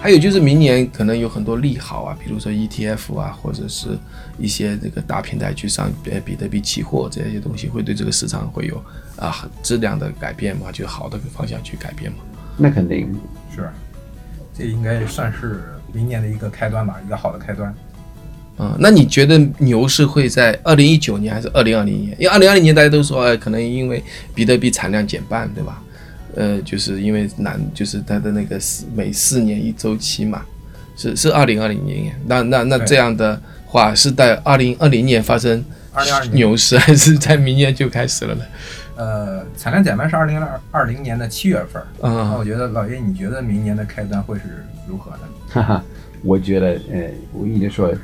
[0.00, 3.88] 还有就是明年可能有很多利好啊，比如说 ETF 啊，或者是
[4.38, 8.82] 一些这个大平台去上呃比特币期货这些东西，会对这个市场会有
[9.16, 12.18] 啊质量的改变嘛，就好的方向去改变嘛。
[12.56, 13.14] 那肯定
[13.54, 13.68] 是，
[14.56, 17.74] 这应该算是明年的一个开端吧，一个好的开端。
[18.58, 22.16] 嗯，那你觉得牛市会在二零一九年还是二零二零年？
[22.18, 24.02] 因为二零二零年大家都说，哎，可能因为
[24.34, 25.82] 比特币产量减半，对吧？
[26.34, 30.42] 呃，就是因为难，就是它的那个四每四年一周期嘛，
[30.96, 32.14] 是是二零二零年。
[32.26, 35.64] 那那那这样的话，是在二零二零年发生
[36.32, 38.44] 牛市，还是在明年就开始了呢？
[38.96, 41.82] 呃，产量减半是二零二二零年的七月份。
[42.02, 44.42] 嗯，那我觉得老爷，你觉得明年的开端会是
[44.86, 45.18] 如何的？
[45.48, 45.84] 哈哈，
[46.22, 47.94] 我觉得，呃，我一直说。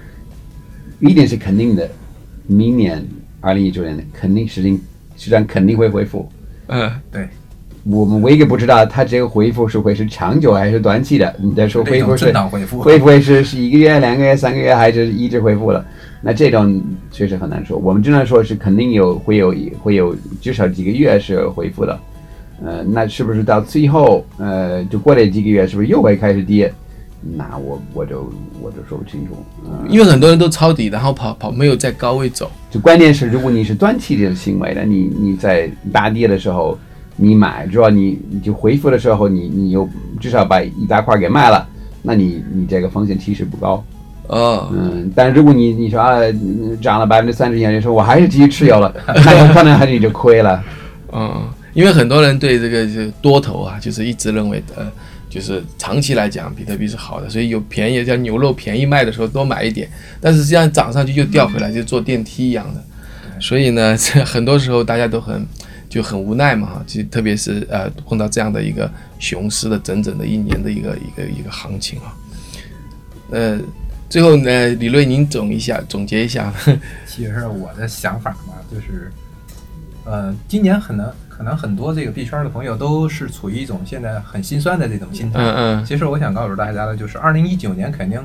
[0.98, 1.86] 一点是肯定的，
[2.46, 3.06] 明年
[3.42, 4.80] 二零一九年的肯定市场
[5.14, 6.27] 市场肯定会恢复。
[6.68, 7.28] 嗯，对。
[7.89, 11.33] 我们唯一不知道它这个恢复是会是长久还是短期的。
[11.39, 12.33] 你在说恢复是
[12.79, 15.84] 会不会是是一个月、两个月、三个月，还是一直恢复了？
[16.20, 17.79] 那这种确实很难说。
[17.79, 21.98] 我们只能说是肯定有会有会有至少几个月是恢复的。
[22.64, 26.73] 呃，那是不是到最后呃就过了几个月，是不是又会开始跌？
[27.37, 32.51] 那我我就我就说不清楚，嗯，因为很多人都抄底，然后跑跑没有在高位走。
[32.70, 36.79] 就关键是，如果你是短期的行为的，你你在大跌的时候
[37.17, 39.89] 你买，主要你你就回复的时候，你你又
[40.20, 41.67] 至少把一大块给卖了，
[42.03, 43.84] 那你你这个风险其实不高。
[44.28, 46.20] 哦，嗯，但如果你你说啊
[46.81, 50.62] 涨了百分之三十你说我还是继续持有了， 那有可能还是你就亏了。
[51.12, 54.86] 嗯，因为很多人对这个就多头啊，就是一直认为呃。
[55.28, 59.86] 就是长期来讲，比特币是好的，所以有便宜像牛肉便宜卖的时候多买一点，
[60.19, 62.83] 但是这样涨上去又掉回来，就坐电梯一样的。
[63.39, 65.45] 所以呢，这很多时候大家都很
[65.97, 72.12] 就很无奈嘛，哈，就特别是呃碰到这样的一个熊市的整整的一年的一个一个一个行情啊。
[73.30, 73.58] 呃，
[74.11, 76.52] 最后呢，李瑞您总一下总结一下。
[77.08, 79.11] 其实我的想法嘛，就是，
[80.05, 81.11] 呃，今年可能。
[81.36, 85.39] 可能很多这个币圈的朋友都是处于一种现在很心酸的这种心态。
[85.39, 85.84] 嗯嗯。
[85.84, 88.18] 其实我想告诉大家的就是，二零一九年肯定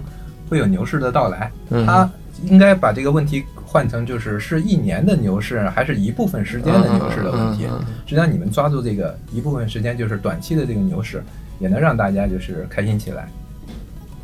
[0.48, 1.52] 会有牛市的到来。
[1.72, 1.86] 嗯。
[1.86, 2.10] 他
[2.46, 7.64] 应该把这个问题换成就是是一年的牛市，还是一部分时间的牛市的问题。
[8.06, 11.24] 实际上，你们抓住这个一部分时间，就是短期的这个牛市，
[11.60, 13.28] 也能让大家就是开心起来。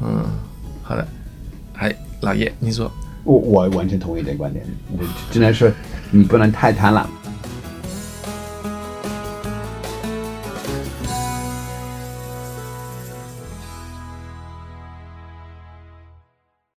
[0.02, 0.26] 嗯，
[0.84, 1.08] 好的。
[1.74, 2.92] 哎，老叶，你说。
[3.24, 4.66] 我我完全同意这个观点，
[5.30, 5.74] 只能是
[6.12, 7.06] 你不能太贪婪。